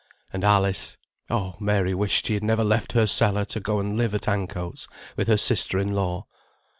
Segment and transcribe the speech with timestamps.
[0.33, 0.97] And Alice;
[1.29, 4.87] oh, Mary wished she had never left her cellar to go and live at Ancoats
[5.15, 6.25] with her sister in law.